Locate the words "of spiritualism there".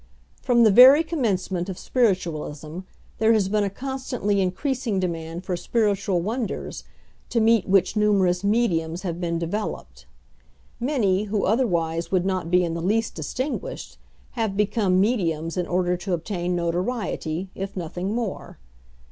1.69-3.33